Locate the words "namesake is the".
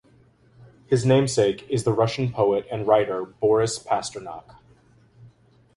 1.05-1.93